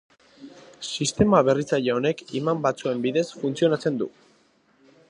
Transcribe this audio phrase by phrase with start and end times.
[0.87, 4.11] Sistema berritzaile honek iman batzuen bidez funtzionatzen du.